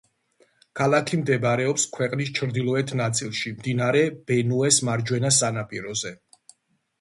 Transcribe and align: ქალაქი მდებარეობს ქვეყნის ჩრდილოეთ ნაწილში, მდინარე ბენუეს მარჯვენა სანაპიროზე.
ქალაქი 0.79 1.17
მდებარეობს 1.23 1.85
ქვეყნის 1.97 2.31
ჩრდილოეთ 2.39 2.93
ნაწილში, 3.01 3.53
მდინარე 3.59 4.03
ბენუეს 4.33 4.81
მარჯვენა 4.91 5.33
სანაპიროზე. 5.39 6.15